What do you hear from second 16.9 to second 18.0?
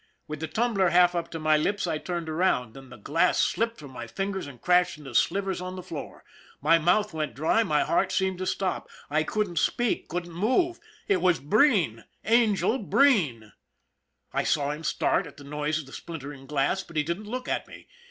he didn't look at me.